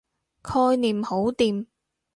[0.41, 1.67] 概念好掂